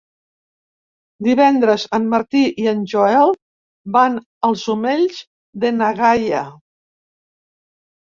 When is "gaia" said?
6.05-6.45